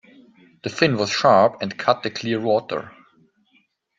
The 0.63 0.71
fin 0.71 0.97
was 0.97 1.11
sharp 1.11 1.61
and 1.61 1.77
cut 1.77 2.01
the 2.01 2.09
clear 2.09 2.41
water. 2.41 2.91